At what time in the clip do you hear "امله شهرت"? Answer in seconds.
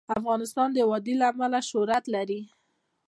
1.31-2.03